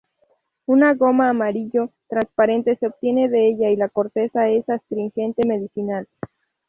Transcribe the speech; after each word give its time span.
Una 0.65 0.95
goma 0.95 1.29
amarillo 1.29 1.91
transparente 2.07 2.75
se 2.75 2.87
obtiene 2.87 3.29
de 3.29 3.49
ella 3.49 3.69
y 3.69 3.75
la 3.75 3.87
corteza 3.87 4.49
es 4.49 4.67
astringente 4.67 5.47
medicinal. 5.47 6.07